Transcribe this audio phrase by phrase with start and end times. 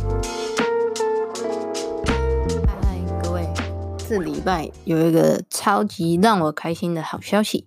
[0.00, 0.08] 嗨
[2.66, 3.46] 嗨，各位。
[3.98, 7.66] 这礼拜有一个超级让我开心的好消息，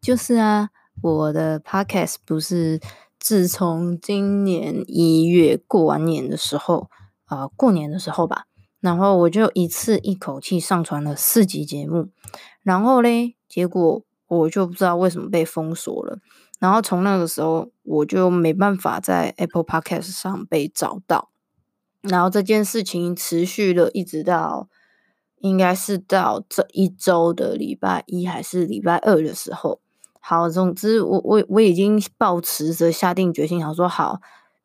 [0.00, 0.70] 就是啊，
[1.02, 2.80] 我的 podcast 不是
[3.18, 6.88] 自从今年一月过完年的时候
[7.24, 8.46] 啊、过年的时候吧，
[8.80, 12.10] 然后我就一次一口气上传了四集节目，
[12.62, 16.18] 然后嘞，结果我就不知道为什么被封锁了，
[16.60, 21.30] 然后从那个时候我就没办法在 Apple Podcast 上被找到，
[22.02, 24.68] 然后这件事情持续了一直到。
[25.44, 29.80] 应该是到这一周的礼拜一还是礼拜二的时候，
[30.20, 34.20] 好，总之我我我已经抱持着下定决心，想说好，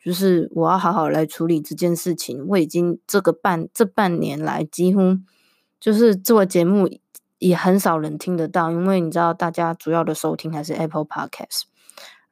[0.06, 2.46] 就是我要好好来处理这件事情。
[2.50, 5.18] 我已经这个半这半年来，几乎
[5.80, 6.88] 就是做节目
[7.40, 11.64] 也很少人听得到，因为你知道大家主要的收听还是 Apple Podcast。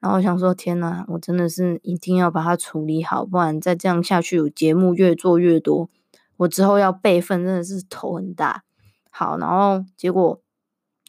[0.06, 5.89] 然后我想说，天呐，我真的是一定要把它处理好，不然再这样下去，我节目越做越多。
[6.38, 8.61] 我之后要备份，真的是头很大。
[9.09, 10.39] 好，然后结果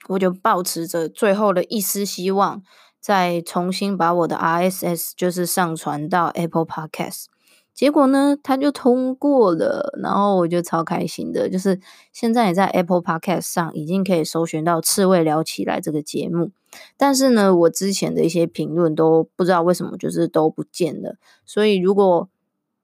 [0.09, 2.62] 我就抱持着最后的一丝希望，
[2.99, 7.27] 再重新把我的 RSS 就是上传到 Apple Podcast。
[7.76, 11.48] 结果呢，他就通过了，然后我就超开心的。
[11.48, 11.78] 就是
[12.12, 16.50] 现在也在 Apple Podcast 上已经可以搜寻到《刺猬聊起来》这个节目，
[16.97, 21.16] 但是呢，我之前的一些评论都不知道为什么就是都不见了。
[21.44, 22.28] 所以如果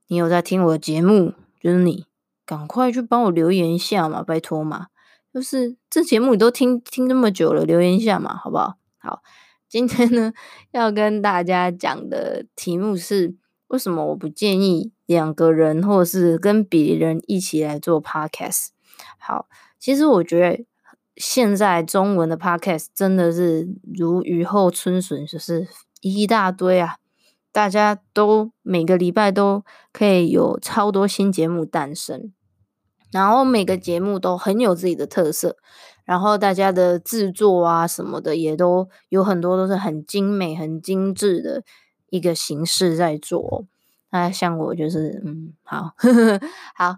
[0.07, 2.07] 你有在听我的节目，就是你。
[2.45, 4.89] 赶快去帮我留言一下嘛，拜托嘛！
[5.33, 8.75] 就是这节目你都听听这么久了，留言一下嘛，好不好？
[8.99, 9.23] 好，
[9.69, 10.33] 今天呢
[10.73, 13.37] 要跟大家讲的题目是：
[13.73, 18.69] 为什么我不建议两个人或者是跟别人一起来做 podcast？
[19.19, 19.47] 好，
[19.79, 20.67] 其实我觉得
[21.17, 25.67] 现在中文的 podcast 真的是如雨后春笋，就是
[26.03, 26.97] 一大堆啊！
[27.51, 32.31] 大家都每个礼拜都可以有超多新节目诞生，
[33.11, 35.57] 然后每个节目都很有自己的特色，
[36.05, 41.63] 然后大家的制作啊什么的也都有很多都是很精美、很精致的
[42.13, 43.65] 一个形式在做。
[44.11, 45.95] 那像我就是，嗯，好，
[46.77, 46.97] 好。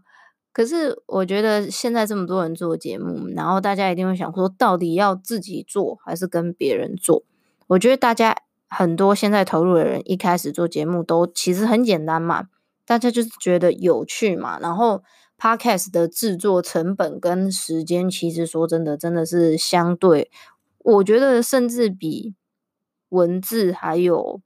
[0.53, 7.23] 可是我觉得现在这么多人做节目，然后大家一定会想说，到底要自己做还是跟别人做？
[7.69, 8.37] 我觉得大家。
[8.67, 12.49] 很多现在投入的人一开始做节目都其实很简单嘛，
[12.85, 14.59] 大家就是觉得有趣嘛。
[14.59, 15.05] 然后
[15.39, 20.29] Podcast 的制作成本跟时间，其实说真的，真的是相对，
[20.79, 22.35] 我觉得甚至比
[23.11, 24.41] 文字还有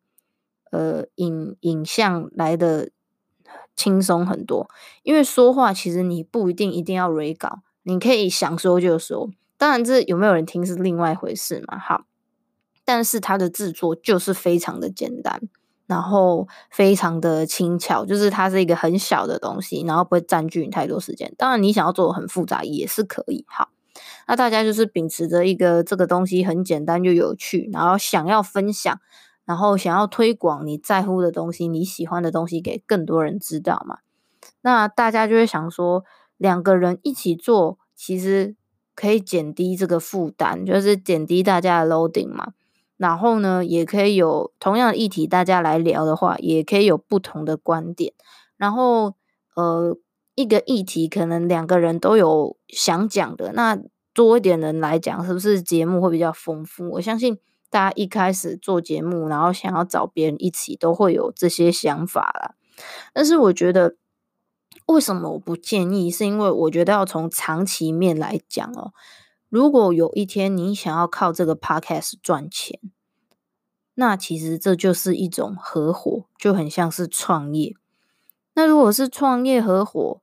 [0.71, 2.91] 呃影影像来的
[3.77, 4.69] 轻松很多。
[5.03, 9.31] 因为说话其实你不一定一定要 re 稿，你可以想说就说。
[9.57, 11.79] 当然，这有没有人听是另外一回事嘛。
[11.79, 12.05] 好。
[12.85, 15.43] 但是它的制作就是非常的简单，
[15.87, 21.31] 然后非常的轻巧，就是它是一个很小的东西，然后不会占据你太多时间。
[21.37, 23.45] 当然，你想要做的很复杂也是可以。
[23.47, 23.69] 好，
[24.27, 28.99] 那大家就是秉持着一个这个东西很简单又有趣，然后想要分享，
[29.49, 34.01] 然后想要推广你在乎的东西、你喜欢的东西给更多人知道嘛。
[34.61, 36.05] 那大家就会想说，
[36.37, 38.55] 两个人一起做，其实
[38.95, 42.53] 可以减低这个负担，就是减低大家的 loading 嘛。
[42.99, 48.13] 然后呢，也可以有同样的议题，大家来聊的话，也可以有不同的观点。
[48.59, 49.15] 然后，
[49.55, 49.97] 呃，
[50.35, 53.81] 一个议题可能两个人都有想讲的，那
[54.13, 56.91] 多一点人来讲，是不是节目会比较丰富？
[56.91, 57.39] 我相信
[57.71, 62.55] 大家一开始做节目，然后想要找别人一起，都会有这些想法啦。
[63.13, 63.97] 但是我觉得，
[64.87, 66.11] 为什么我不建议？
[66.11, 68.93] 是因为我觉得要从长期面来讲哦。
[69.49, 72.81] 如果有一天你想要靠这个 podcast 赚钱，
[73.95, 77.75] 那其实这就是一种合伙，就很像是创业。
[78.55, 80.21] 那如果是创业合伙，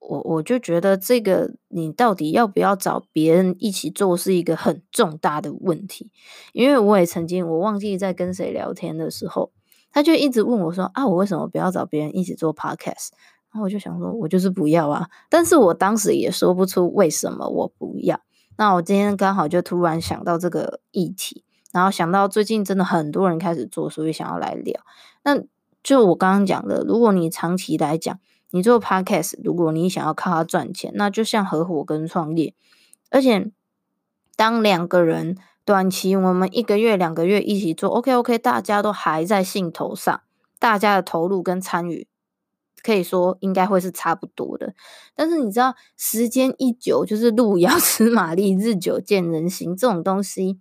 [0.00, 6.10] 我我就觉得这个你到底要不要找别人一起做是一个很重大的问题，
[6.52, 9.52] 因为我也曾经我忘记在跟谁聊天的时候，
[9.92, 13.10] 他就一直问我说啊，我为什么不要找别人一起做 podcast？
[13.52, 18.20] 然后我就想说，我就是不要啊，但是我当时也说不出为什么我不要。
[18.56, 24.80] 那我今天刚好就突然想到这个议题，然后想到最近真的很多人开始做，所以想要来聊。
[25.24, 25.42] 那
[25.82, 28.18] 就我刚刚讲的，如果你长期来讲，
[28.52, 32.54] 你做 podcast，如果你想要靠它赚钱，那就像合伙跟创业。
[33.10, 33.50] 而且，
[34.36, 40.20] 当两个人短期我们一个月、两个月一起做，OK OK，大家都还在兴头上，
[40.58, 42.06] 大家的投入跟参与
[42.82, 44.74] 可以说应该会是差不多的。
[45.14, 50.58] 但是你知道，时间一久，就是路遥 知马力，日久见人心这种东西。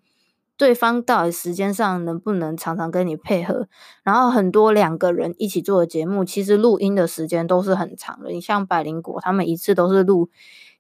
[0.59, 3.69] 对方到底时间上能不能常常跟你配合？
[4.03, 8.29] 然后很多两个人一起做的节目，其实录音的时间都是很长的。
[8.29, 10.29] 你像百灵果，他们一次都是录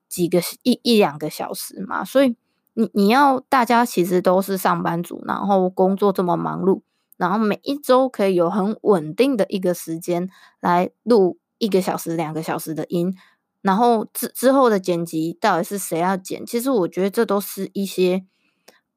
[0.09, 2.03] 几个一一两个小时嘛。
[2.03, 2.35] 所以
[2.73, 6.81] 你你要大家其实都是上班族，然后工作这么忙碌，
[7.15, 10.29] 然后每一周可以有很稳定的一个时间
[10.59, 13.15] 来录一个小时、两个小时的音，
[13.61, 16.45] 然后之之后的剪辑到底是谁要剪？
[16.45, 18.25] 其实我觉得这都是一些。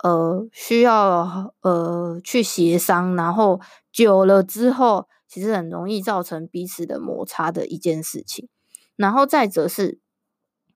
[0.03, 3.61] 呃，需要呃去协商，然后
[3.93, 8.49] 久了之后，其实很容易造成彼此的摩擦的一件事情。
[8.97, 10.01] 然后再者是，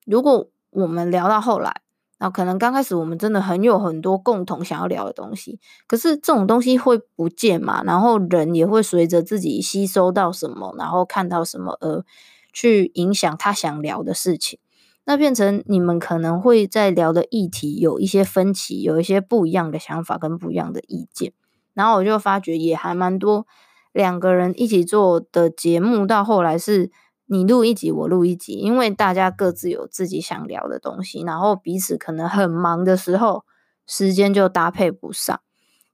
[0.04, 1.82] 如果我们聊到后来，
[2.18, 12.04] 那可能刚开始我们真的很有很多共同想要聊的东西，可是这种东西会不见嘛，然后人也会随着自己吸收到什么，然后看到什么，而
[12.52, 14.58] 去影响他想聊的事情。
[15.08, 21.32] 那变成你们可能会在聊的议题有一些分歧，有一些不一样的想法跟不一样的意见，
[21.74, 23.46] 然后我就发觉也还蛮多
[23.92, 26.90] 两个人一起做的节目，到后来是
[27.26, 33.44] 你录一集我录一集，因为大家各自有自己想聊的东西，然后彼此可能很忙的时候，
[33.86, 35.40] 时间就搭配不上。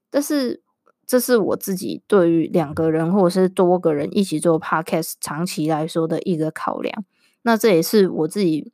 [0.09, 0.63] 但是
[1.05, 7.05] 这是我自己对于两个人或者是多个人一起做 podcast 长期来说的一个考量，
[7.43, 8.73] 那这也是我自己。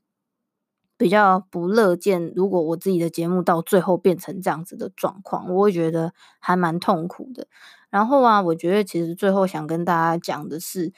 [1.00, 7.48] 比较不乐见，如果我自己的节目到最后变成这样子的状况，我会觉得还蛮痛苦的。
[7.90, 10.92] 然后啊，我觉得其实最后想跟大家讲的是，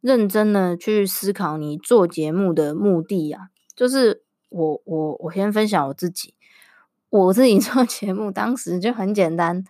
[0.00, 3.48] 认真的去思考你做节目的目的啊。
[3.76, 6.32] 就是我我我先分享我自己，
[7.10, 9.62] 我自己 做节目当时就很简单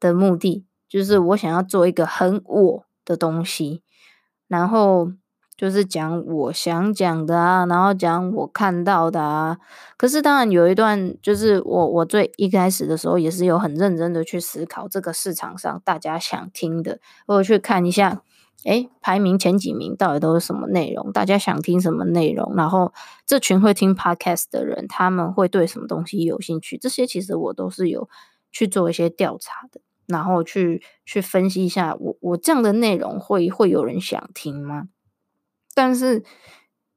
[0.00, 3.82] 的目的，就是我想要做一个很我的东西，
[4.48, 5.12] 然后。
[5.60, 9.58] 就是讲我想讲的啊，然后讲我看到的啊。
[9.98, 18.22] 可是当然有一段，就是我我最一开始的时候也是有很认真的去思考这个市场上大家想听的，或者去看一下，
[18.64, 22.94] 诶，排名前几名到底都是什么内容，大家想听什么内容，然后
[23.26, 28.08] 这群会听 podcast 的人他们会对什么东西有兴趣，这些其实我都是有
[28.50, 34.84] 去做一些调查的，然后去去分析一下我，我我这样的内容会会有人想听吗？
[35.80, 36.22] 但是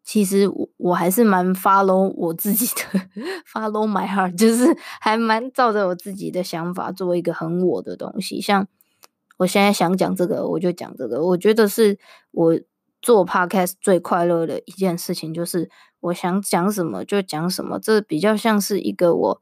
[0.04, 3.00] 其实我我还是蛮 follow 我自己的，
[3.48, 8.42] follow my heart，就是还蛮照着我自己的想法做一个很我的东西。
[8.42, 8.68] 像
[9.38, 11.26] 我现在想讲这个，我就讲这个。
[11.28, 11.98] 我觉得是
[12.32, 12.60] 我
[13.02, 15.70] 做 podcast 最快乐的一件事情，就是
[16.02, 17.80] 我想讲什么就讲什么。
[17.80, 19.42] 这比较像是一个我，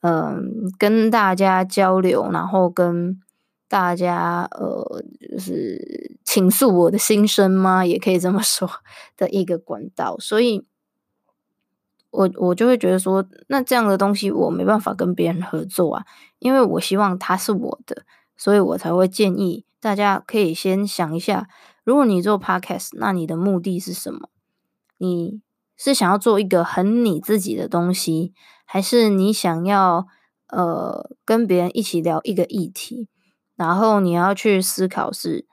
[0.00, 3.20] 嗯，跟大家交流，然后跟。
[3.68, 7.84] 大家呃，就是倾诉我的心声吗？
[7.84, 8.68] 也可以这么 说
[9.16, 10.66] 的一个管道，所以
[12.10, 16.06] 我我就会觉得说，那这样的东西我没办法跟别人合作啊，
[16.38, 18.04] 因为我希望它是我的，
[18.36, 21.46] 所以我才会建议大家可以先想一下，
[21.84, 24.30] 如果你做 podcast，那你的目的是什么？
[24.96, 25.42] 你
[25.76, 28.32] 是想要做一个很你自己的东西，
[28.64, 30.06] 还是你想要
[30.48, 33.08] 呃跟别人一起聊一个议题？
[33.58, 35.44] 然后你要去思考是，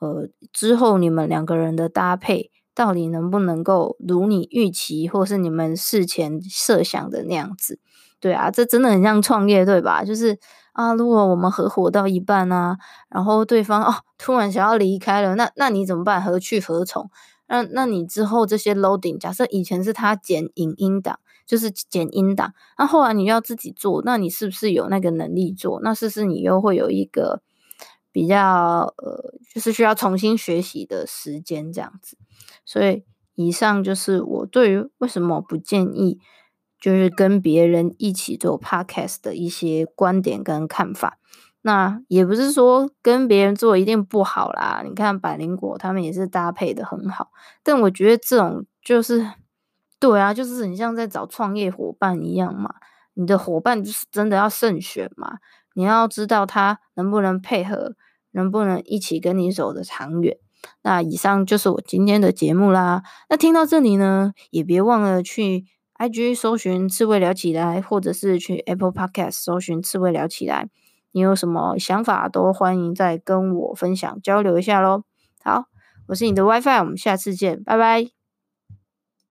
[0.00, 7.78] 呃，之后你们两个人的搭配到底能不能够如你预期，或是你们事前设想的那样子？
[8.18, 10.02] 对啊，这真的很像创业，对吧？
[10.04, 10.36] 就是
[10.72, 12.76] 啊，如果我们合伙到一半啊，
[13.08, 16.20] 然后对方哦突然想要离开了，那那你怎么办？
[16.20, 17.08] 何去何从？
[17.46, 21.20] 那那你之后这些 loading，假设以前是他剪影音档。
[21.44, 25.80] 就是剪音档，那后来你要自己做，那你是不是有那个能力做？
[25.82, 27.42] 那是不是你又会有一个？
[28.12, 32.16] 比较呃，就是需要重新学习的时间这样子，
[32.64, 33.04] 所以
[33.34, 36.20] 以上就是我对于为什么不建议
[36.78, 41.18] 就是跟别人一起做 podcast 的一些观点跟看法。
[41.64, 47.30] 那也不是说跟别人做一定不好啦，你看百灵果他们也是搭配的很好，
[47.62, 49.24] 但我觉得这种就是，
[50.00, 52.74] 对啊，就是很像在找创业伙伴一样嘛。
[53.14, 55.38] 你的伙伴就是真的要慎选嘛，
[55.74, 57.94] 你要知道他能不能配合，
[58.32, 60.36] 能不能一起跟你走得长远。
[60.82, 63.02] 那以上就是我今天的节目啦。
[63.28, 65.64] 那听到这里呢，也别忘了去
[65.98, 70.68] IG 搜寻刺猬聊起来，或者是去 Apple Podcast 搜寻刺猬聊起来。
[71.12, 75.02] 你有什么想法都欢迎再跟我分享交流一下喽。
[75.42, 75.64] 好，
[76.06, 78.21] 我是你的 WiFi，我们下次见，拜拜。